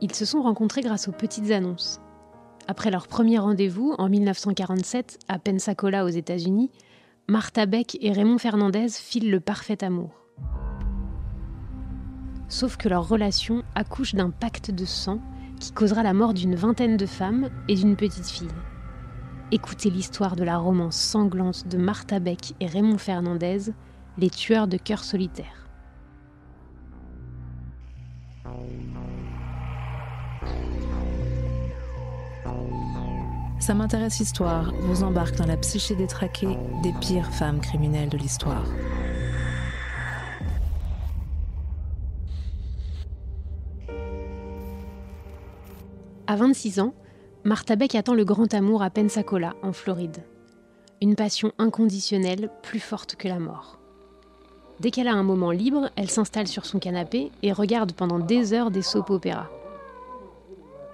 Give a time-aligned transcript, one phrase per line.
[0.00, 2.00] Ils se sont rencontrés grâce aux petites annonces.
[2.68, 6.70] Après leur premier rendez-vous en 1947 à Pensacola aux États-Unis,
[7.28, 10.10] Martha Beck et Raymond Fernandez filent le parfait amour.
[12.48, 15.20] Sauf que leur relation accouche d'un pacte de sang
[15.58, 18.48] qui causera la mort d'une vingtaine de femmes et d'une petite fille.
[19.52, 23.72] Écoutez l'histoire de la romance sanglante de Martha Beck et Raymond Fernandez,
[24.18, 25.68] les tueurs de cœurs solitaires.
[33.58, 38.66] Ça m'intéresse Histoire vous embarque dans la psyché détraquée des pires femmes criminelles de l'histoire.
[46.28, 46.94] À 26 ans,
[47.44, 50.24] Martha Beck attend le grand amour à Pensacola, en Floride.
[51.00, 53.78] Une passion inconditionnelle, plus forte que la mort.
[54.80, 58.52] Dès qu'elle a un moment libre, elle s'installe sur son canapé et regarde pendant des
[58.52, 59.48] heures des soap opéras.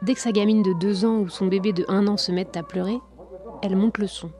[0.02, 2.56] Dès que sa gamine de 2 ans ou son bébé de 1 an se mettent
[2.56, 2.98] à pleurer,
[3.62, 4.30] elle monte le son.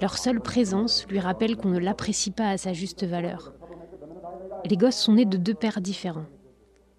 [0.00, 3.52] Leur seule présence lui rappelle qu'on ne l'apprécie pas à sa juste valeur.
[4.64, 6.26] Les gosses sont nés de deux pères différents.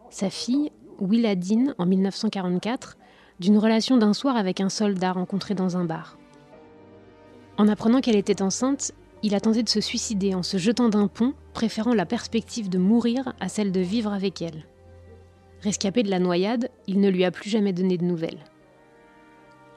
[0.09, 2.97] Sa fille, Willa Dean, en 1944,
[3.39, 6.17] d'une relation d'un soir avec un soldat rencontré dans un bar.
[7.57, 8.91] En apprenant qu'elle était enceinte,
[9.23, 12.77] il a tenté de se suicider en se jetant d'un pont, préférant la perspective de
[12.77, 14.65] mourir à celle de vivre avec elle.
[15.61, 18.43] Rescapé de la noyade, il ne lui a plus jamais donné de nouvelles.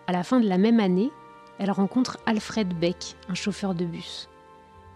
[0.07, 1.11] À la fin de la même année,
[1.59, 4.29] elle rencontre Alfred Beck, un chauffeur de bus.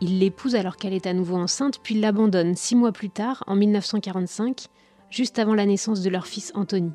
[0.00, 3.56] Il l'épouse alors qu'elle est à nouveau enceinte, puis l'abandonne six mois plus tard, en
[3.56, 4.67] 1945,
[5.11, 6.92] juste avant la naissance de leur fils Anthony.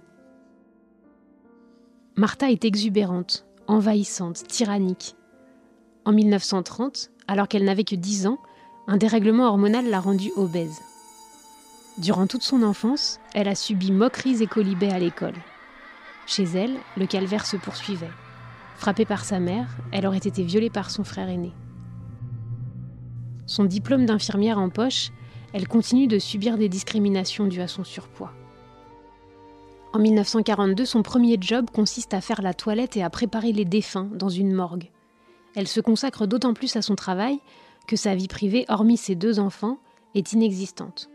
[2.15, 5.15] Martha est exubérante, envahissante, tyrannique.
[6.05, 8.37] En 1930, alors qu'elle n'avait que 10 ans,
[8.87, 10.79] un dérèglement hormonal l'a rendue obèse.
[11.99, 15.35] Durant toute son enfance, elle a subi moqueries et colibets à l'école.
[16.25, 18.09] Chez elle, le calvaire se poursuivait.
[18.77, 21.51] Frappée par sa mère, elle aurait été violée par son frère aîné.
[23.45, 25.11] Son diplôme d'infirmière en poche,
[25.53, 28.33] elle continue de subir des discriminations dues à son surpoids.
[29.93, 34.09] En 1942, son premier job consiste à faire la toilette et à préparer les défunts
[34.15, 34.89] dans une morgue.
[35.55, 37.39] Elle se consacre d'autant plus à son travail
[37.87, 39.77] que sa vie privée, hormis ses deux enfants,
[40.15, 41.11] est inexistante.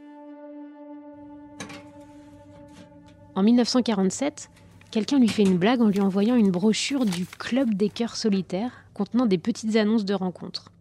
[3.39, 4.51] En 1947,
[4.91, 8.73] quelqu'un lui fait une blague en lui envoyant une brochure du Club des cœurs solitaires
[8.95, 10.73] contenant des petites annonces de rencontres.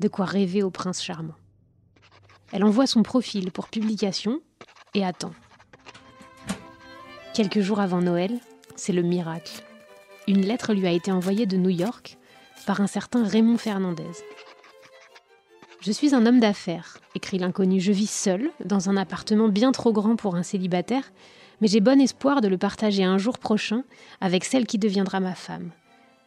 [0.00, 1.36] De quoi rêver au prince charmant.
[2.50, 4.40] Elle envoie son profil pour publication
[4.94, 5.30] et attend.
[7.32, 8.40] Quelques jours avant Noël,
[8.74, 9.62] c'est le miracle.
[10.26, 12.18] Une lettre lui a été envoyée de New York
[12.66, 14.24] par un certain Raymond Fernandez.
[15.80, 17.78] Je suis un homme d'affaires, écrit l'inconnu.
[17.78, 21.12] Je vis seul, dans un appartement bien trop grand pour un célibataire,
[21.60, 23.84] mais j'ai bon espoir de le partager un jour prochain
[24.20, 25.70] avec celle qui deviendra ma femme.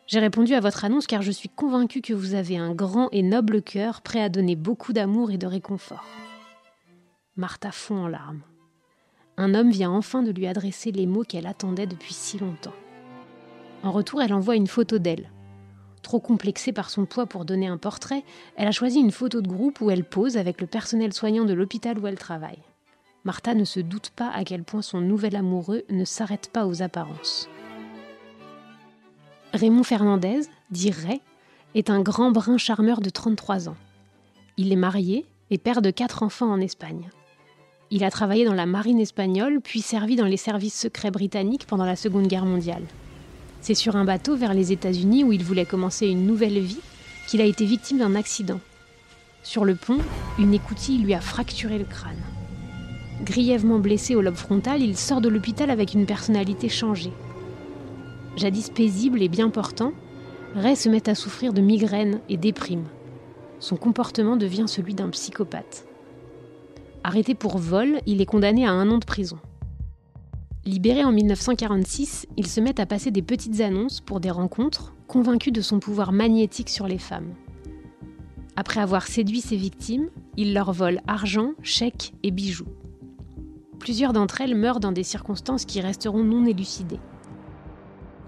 [0.08, 3.24] J'ai répondu à votre annonce car je suis convaincu que vous avez un grand et
[3.24, 6.06] noble cœur prêt à donner beaucoup d'amour et de réconfort.
[7.36, 8.42] Martha fond en larmes.
[9.36, 12.74] Un homme vient enfin de lui adresser les mots qu'elle attendait depuis si longtemps.
[13.84, 15.30] En retour, elle envoie une photo d'elle.
[16.02, 18.24] Trop complexée par son poids pour donner un portrait,
[18.56, 21.54] elle a choisi une photo de groupe où elle pose avec le personnel soignant de
[21.54, 22.64] l'hôpital où elle travaille.
[23.28, 26.82] Martha ne se doute pas à quel point son nouvel amoureux ne s'arrête pas aux
[26.82, 27.50] apparences.
[29.52, 31.20] Raymond Fernandez, dit Ray,
[31.76, 33.76] est un grand brun charmeur de 33 ans.
[34.56, 37.10] Il est marié et père de quatre enfants en Espagne.
[37.92, 41.84] Il a travaillé dans la marine espagnole, puis servi dans les services secrets britanniques pendant
[41.84, 42.86] la Seconde Guerre mondiale.
[43.60, 46.80] C'est sur un bateau vers les États-Unis où il voulait commencer une nouvelle vie
[47.28, 48.62] qu'il a été victime d'un accident.
[49.44, 50.00] Sur le pont,
[50.40, 52.24] une écoutille lui a fracturé le crâne.
[53.24, 57.14] Grièvement blessé au lobe frontal, il sort de l'hôpital avec une personnalité changée.
[58.36, 59.92] Jadis paisible et bien portant,
[60.56, 62.86] Ray se met à souffrir de migraines et déprime.
[63.60, 65.88] Son comportement devient celui d'un psychopathe.
[67.04, 69.40] Arrêté pour vol, il est condamné à un an de prison.
[70.66, 75.52] Libéré en 1946, il se met à passer des petites annonces pour des rencontres, convaincu
[75.52, 77.34] de son pouvoir magnétique sur les femmes.
[78.56, 82.68] Après avoir séduit ses victimes, il leur vole argent, chèques et bijoux.
[83.88, 87.00] Plusieurs d'entre elles meurent dans des circonstances qui resteront non élucidées.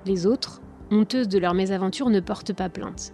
[0.05, 3.13] Les autres, honteuses de leur mésaventure, ne portent pas plainte.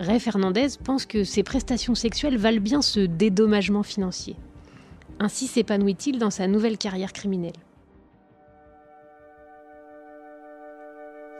[0.00, 4.34] Ray Fernandez pense que ses prestations sexuelles valent bien ce dédommagement financier.
[5.20, 7.52] Ainsi s'épanouit-il dans sa nouvelle carrière criminelle.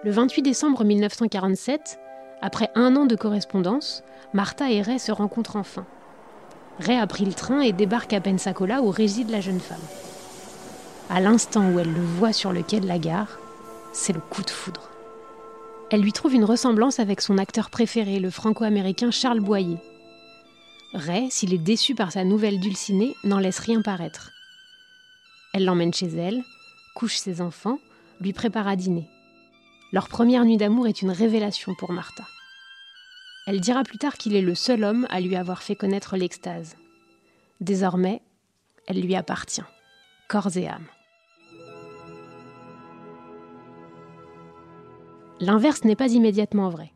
[0.04, 1.98] Le 28 décembre 1947,
[2.42, 4.04] après un an de correspondance,
[4.34, 5.84] Martha et Ray se rencontrent enfin.
[6.80, 9.78] Ray a pris le train et débarque à Pensacola où réside la jeune femme.
[11.10, 13.38] À l'instant où elle le voit sur le quai de la gare,
[13.92, 14.88] c'est le coup de foudre.
[15.90, 19.76] Elle lui trouve une ressemblance avec son acteur préféré, le franco-américain Charles Boyer.
[20.94, 24.30] Ray, s'il est déçu par sa nouvelle dulcinée, n'en laisse rien paraître.
[25.52, 26.42] Elle l'emmène chez elle,
[26.94, 27.78] couche ses enfants,
[28.20, 29.06] lui prépare à dîner.
[29.92, 32.24] Leur première nuit d'amour est une révélation pour Martha.
[33.46, 36.76] Elle dira plus tard qu'il est le seul homme à lui avoir fait connaître l'extase.
[37.60, 38.22] Désormais,
[38.86, 39.62] elle lui appartient,
[40.28, 40.86] corps et âme.
[45.40, 46.92] L'inverse n'est pas immédiatement vrai.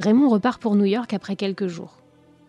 [0.00, 1.98] Raymond repart pour New York après quelques jours.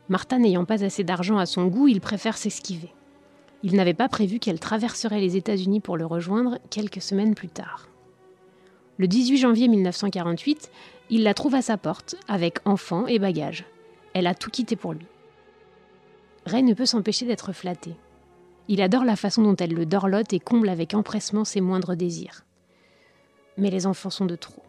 [0.09, 2.93] Martha n'ayant pas assez d'argent à son goût, il préfère s'esquiver.
[3.63, 7.89] Il n'avait pas prévu qu'elle traverserait les États-Unis pour le rejoindre quelques semaines plus tard.
[8.97, 10.71] Le 18 janvier 1948,
[11.09, 13.65] il la trouve à sa porte, avec enfants et bagages.
[14.13, 15.05] Elle a tout quitté pour lui.
[16.45, 17.95] Ray ne peut s'empêcher d'être flatté.
[18.67, 22.43] Il adore la façon dont elle le dorlote et comble avec empressement ses moindres désirs.
[23.57, 24.63] Mais les enfants sont de trop.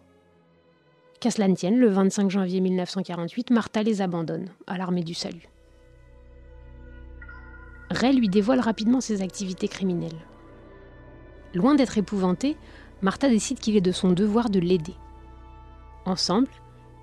[1.20, 5.48] Qu'à cela ne tienne, le 25 janvier 1948, Martha les abandonne à l'armée du salut.
[7.90, 10.26] Ray lui dévoile rapidement ses activités criminelles.
[11.54, 12.56] Loin d'être épouvantée,
[13.02, 14.94] Martha décide qu'il est de son devoir de l'aider.
[16.08, 16.48] Ensemble,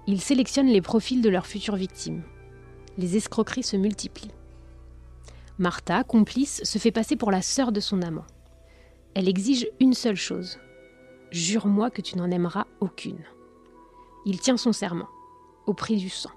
[0.08, 2.24] ils sélectionnent les profils de leurs futures victimes.
[2.98, 4.32] Les escroqueries se multiplient.
[5.60, 8.26] Martha, complice, se fait passer pour la sœur de son amant.
[9.14, 10.58] Elle exige une seule chose.
[11.30, 13.24] Jure-moi que tu n'en aimeras aucune.
[14.26, 15.08] Il tient son serment,
[15.68, 16.32] au prix du sang.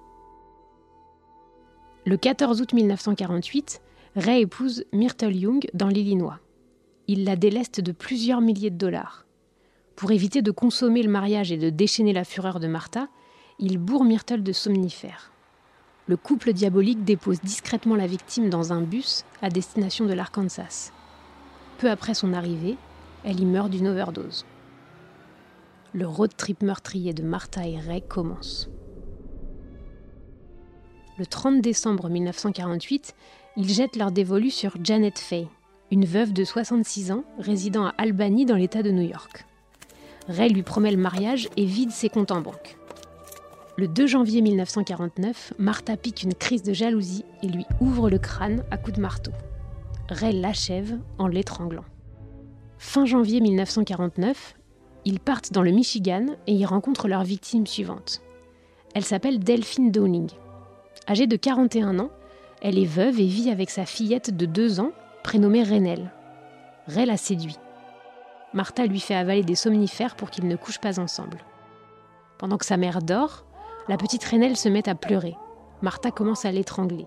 [2.04, 3.80] Le 14 août 1948,
[4.14, 6.38] Ray épouse Myrtle Young dans l'Illinois.
[7.06, 9.24] Il la déleste de plusieurs milliers de dollars.
[9.98, 13.08] Pour éviter de consommer le mariage et de déchaîner la fureur de Martha,
[13.58, 15.32] il bourre Myrtle de somnifères.
[16.06, 20.92] Le couple diabolique dépose discrètement la victime dans un bus à destination de l'Arkansas.
[21.78, 22.76] Peu après son arrivée,
[23.24, 24.46] elle y meurt d'une overdose
[25.94, 28.68] le road trip meurtrier de Martha et Ray commence.
[31.18, 33.16] Le 30 décembre 1948,
[33.56, 35.48] ils jettent leur dévolu sur Janet Fay,
[35.90, 39.44] une veuve de 66 ans résidant à Albany dans l'État de New York.
[40.28, 42.76] Ray lui promet le mariage et vide ses comptes en banque.
[43.78, 48.62] Le 2 janvier 1949, Martha pique une crise de jalousie et lui ouvre le crâne
[48.70, 49.30] à coups de marteau.
[50.10, 51.84] Ray l'achève en l'étranglant.
[52.78, 54.56] Fin janvier 1949,
[55.04, 58.20] ils partent dans le Michigan et y rencontrent leur victime suivante.
[58.94, 60.30] Elle s'appelle Delphine Downing.
[61.08, 62.10] Âgée de 41 ans,
[62.60, 64.92] elle est veuve et vit avec sa fillette de 2 ans,
[65.22, 66.12] prénommée Renelle.
[66.86, 67.56] Ray la séduit.
[68.54, 71.38] Martha lui fait avaler des somnifères pour qu'ils ne couchent pas ensemble.
[72.38, 73.44] Pendant que sa mère dort,
[73.88, 75.36] la petite Renelle se met à pleurer.
[75.82, 77.06] Martha commence à l'étrangler.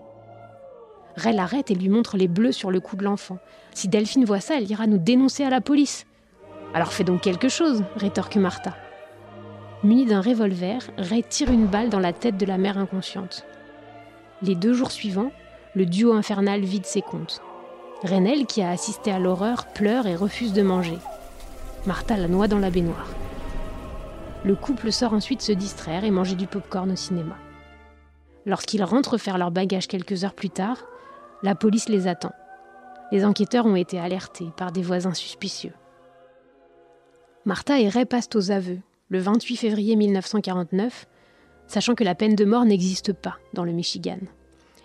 [1.16, 3.38] Ray l'arrête et lui montre les bleus sur le cou de l'enfant.
[3.74, 6.06] Si Delphine voit ça, elle ira nous dénoncer à la police.
[6.74, 8.74] Alors fais donc quelque chose, rétorque Martha.
[9.82, 13.44] Muni d'un revolver, Ray tire une balle dans la tête de la mère inconsciente.
[14.42, 15.32] Les deux jours suivants,
[15.74, 17.42] le duo infernal vide ses comptes.
[18.04, 20.98] Renel, qui a assisté à l'horreur, pleure et refuse de manger.
[21.84, 23.08] Martha la noie dans la baignoire.
[24.44, 27.36] Le couple sort ensuite se distraire et manger du pop-corn au cinéma.
[28.46, 30.84] Lorsqu'ils rentrent faire leur bagage quelques heures plus tard,
[31.42, 32.32] la police les attend.
[33.10, 35.72] Les enquêteurs ont été alertés par des voisins suspicieux.
[37.44, 38.78] Martha et Ray passent aux aveux
[39.08, 41.06] le 28 février 1949,
[41.66, 44.18] sachant que la peine de mort n'existe pas dans le Michigan.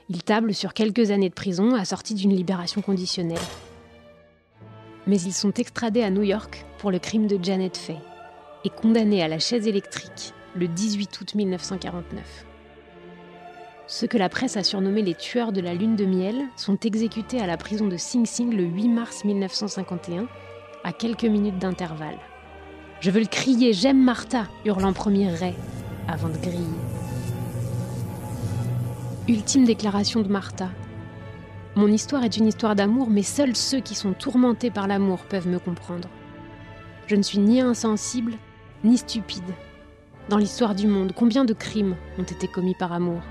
[0.10, 3.38] Ils tablent sur quelques années de prison assorties d'une libération conditionnelle.
[5.07, 7.97] Mais ils sont extradés à New York pour le crime de Janet Fay
[8.65, 12.45] et condamnés à la chaise électrique le 18 août 1949.
[13.89, 17.39] Ceux que la presse a surnommés les tueurs de la lune de miel sont exécutés
[17.39, 20.27] à la prison de Sing Sing le 8 mars 1951,
[20.83, 22.17] à quelques minutes d'intervalle.
[22.99, 25.53] Je veux le crier, j'aime Martha, hurlant premier Ray,
[26.09, 26.65] avant de griller.
[29.29, 30.69] Ultime déclaration de Martha.
[31.77, 35.48] Mon histoire est une histoire d'amour, mais seuls ceux qui sont tourmentés par l'amour peuvent
[35.48, 36.10] me comprendre.
[37.05, 38.34] Je ne suis ni insensible,
[38.84, 39.53] ni stupide.
[40.27, 43.22] Dans l'histoire du monde, combien de crimes ont été commis par amour?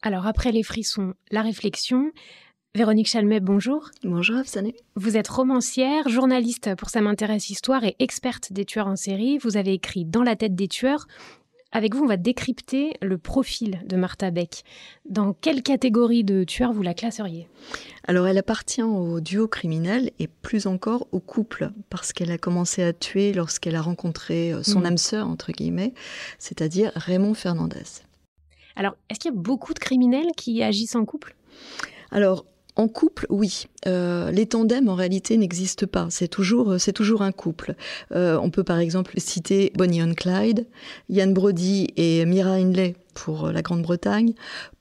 [0.00, 2.12] Alors après les frissons, la réflexion.
[2.74, 3.90] Véronique Chalmet, bonjour.
[4.02, 4.74] Bonjour Afsané.
[4.94, 9.36] Vous êtes romancière, journaliste pour Ça m'intéresse histoire et experte des tueurs en série.
[9.36, 11.06] Vous avez écrit Dans la tête des tueurs,
[11.72, 14.64] Avec vous, on va décrypter le profil de Martha Beck.
[15.06, 17.46] Dans quelle catégorie de tueurs vous la classeriez?
[18.04, 22.82] Alors, elle appartient au duo criminel et plus encore au couple, parce qu'elle a commencé
[22.82, 24.86] à tuer lorsqu'elle a rencontré euh, son mmh.
[24.86, 25.92] âme sœur, entre guillemets,
[26.38, 28.00] c'est-à-dire Raymond Fernandez.
[28.76, 31.36] Alors, est-ce qu'il y a beaucoup de criminels qui agissent en couple?
[32.10, 33.66] Alors, en couple, oui.
[33.86, 36.06] Euh, les tandems, en réalité, n'existent pas.
[36.10, 37.74] C'est toujours, c'est toujours un couple.
[38.12, 40.66] Euh, on peut par exemple citer Bonnie and Clyde,
[41.10, 44.32] Ian Brody et Mira Hindley pour la Grande-Bretagne,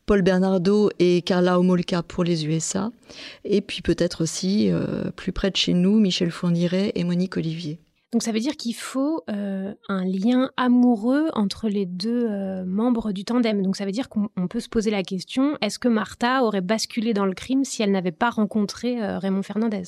[0.05, 2.91] Paul Bernardo et Carla Homolka pour les USA,
[3.43, 7.79] et puis peut-être aussi, euh, plus près de chez nous, Michel Fourniret et Monique Olivier.
[8.11, 13.13] Donc ça veut dire qu'il faut euh, un lien amoureux entre les deux euh, membres
[13.13, 13.61] du tandem.
[13.61, 17.13] Donc ça veut dire qu'on peut se poser la question, est-ce que Martha aurait basculé
[17.13, 19.83] dans le crime si elle n'avait pas rencontré euh, Raymond Fernandez?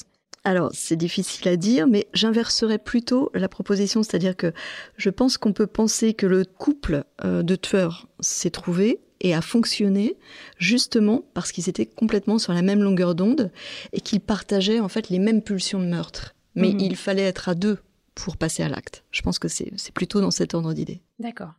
[0.46, 4.51] Alors, c'est difficile à dire, mais j'inverserais plutôt la proposition, c'est-à-dire que
[4.98, 10.18] je pense qu'on peut penser que le couple de tueurs s'est trouvé et a fonctionné
[10.58, 13.53] justement parce qu'ils étaient complètement sur la même longueur d'onde
[13.94, 16.36] et qu'ils partageaient en fait les mêmes pulsions de meurtre.
[16.56, 17.77] Mais mmh il fallait être à deux
[18.15, 19.03] pour passer à l'acte.
[19.12, 21.01] Je pense que c'est plutôt dans cet ordre d'idée.
[21.20, 21.53] D'accord.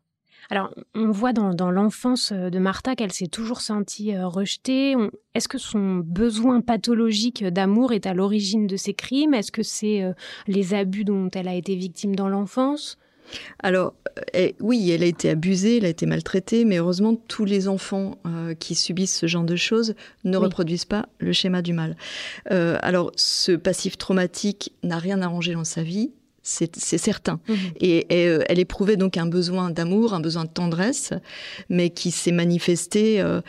[0.51, 4.95] Alors, on voit dans, l'enfance de Martha qu'elle s'est toujours sentie euh, rejetée.
[5.35, 9.35] Est-ce que son besoin pathologique d'amour est à l'origine de ces crimes?
[9.35, 10.13] Est-ce que c'est euh,
[10.47, 12.99] les abus dont elle a été victime dans l'enfance?
[13.61, 13.95] Alors,
[14.37, 18.19] euh, oui, elle a été abusée, elle a été maltraitée, mais heureusement, tous les enfants
[18.61, 19.95] qui subissent ce genre de choses
[20.25, 21.97] ne reproduisent pas le schéma du mal.
[22.51, 26.13] alors, ce passif traumatique n'a rien arrangé dans sa vie,
[26.45, 27.41] c'est certain.
[27.49, 27.57] Mhm.
[27.81, 31.13] Et, euh, elle éprouvait donc un besoin d'amour, un besoin de tendresse,
[31.69, 33.41] mais qui s'est manifesté euh,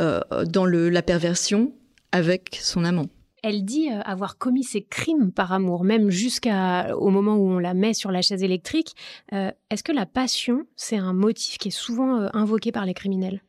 [0.00, 1.72] euh, dans la perversion
[2.10, 3.06] avec son amant.
[3.42, 7.94] Elle dit avoir commis ses crimes par amour, même jusqu'au moment où on la met
[7.94, 8.96] sur la chaise électrique.
[9.30, 13.40] Est-ce que la passion, c'est un motif qui est souvent invoqué par les criminels?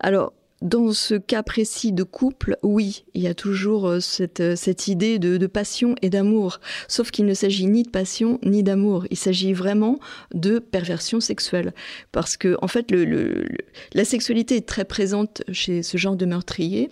[0.00, 0.32] Alors,
[0.62, 4.88] dans ce cas précis de couple, oui, il y a toujours euh, cette, euh, cette
[4.88, 6.60] idée de, passion et d'amour.
[6.88, 9.06] Sauf qu'il ne s'agit ni de passion ni d'amour.
[9.10, 9.98] Il s'agit vraiment
[10.34, 11.74] de perversion sexuelle.
[12.10, 12.90] Parce que, en fait,
[13.92, 16.88] la sexualité est très présente chez ce genre de meurtrier.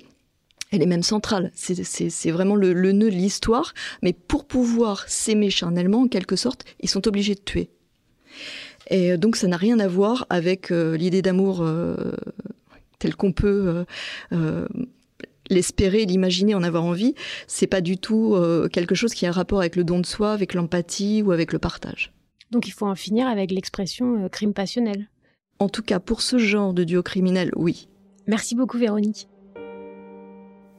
[0.71, 1.51] Elle est même centrale.
[1.55, 3.73] C'est vraiment le, nœud de l'histoire.
[4.03, 7.71] Mais pour pouvoir s'aimer charnellement, en quelque sorte, ils sont obligés de tuer.
[8.91, 11.65] Et donc ça n'a rien à voir avec euh, l'idée d'amour
[13.05, 13.85] tel qu'on peut euh,
[14.33, 14.67] euh,
[15.51, 17.15] l'espérer, l'imaginer, en avoir envie,
[17.47, 20.07] c'est pas du tout euh, quelque chose qui a un rapport avec le don de
[20.07, 22.15] soi, avec l'empathie ou avec le partage.
[22.51, 25.11] Donc il faut en finir avec l'expression crime passionnel.
[25.59, 27.89] En tout cas, pour ce genre de duo criminel, oui.
[28.27, 29.29] Merci beaucoup Véronique.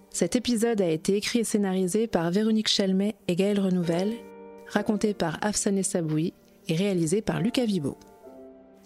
[0.10, 4.14] Cet épisode a été écrit et scénarisé par Véronique Chalmet et Gaëlle Renouvelle,
[4.68, 6.34] raconté par Afsané Saboui
[6.68, 8.00] et réalisé par Lucas Vibo.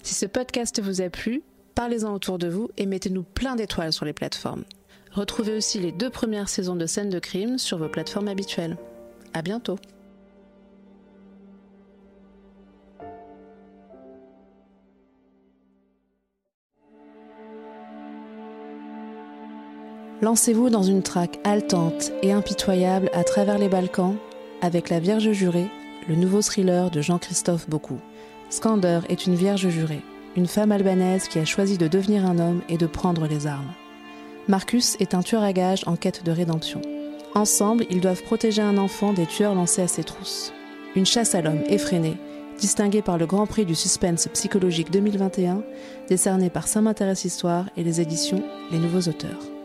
[0.03, 1.41] Si ce podcast vous a plu,
[1.79, 4.65] Parlez-en autour de vous et mettez-nous plein d'étoiles sur les plateformes.
[5.13, 8.75] Retrouvez aussi les deux premières saisons de scènes de crime sur vos plateformes habituelles.
[9.33, 9.77] À bientôt!
[20.21, 24.17] Lancez-vous dans une traque haletante et impitoyable à travers les Balkans
[24.61, 25.69] avec La Vierge jurée,
[26.09, 28.01] le nouveau thriller de Jean-Christophe Beaucoup.
[28.49, 30.01] Skander est une vierge jurée
[30.35, 33.73] une femme albanaise qui a choisi de devenir un homme et de prendre les armes.
[34.47, 36.81] Marcus est un tueur à gages en quête de rédemption.
[37.35, 40.53] Ensemble, ils doivent protéger un enfant des tueurs lancés à ses trousses.
[40.95, 42.17] Une chasse à l'homme effrénée,
[42.59, 45.61] distinguée par le Grand Prix du suspense psychologique 2021,
[46.07, 49.58] décerné par Saint m'intéresse Histoire et les éditions Les Nouveaux Auteurs.